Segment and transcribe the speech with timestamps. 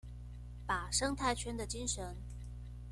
[0.65, 2.17] 把生態圈的精神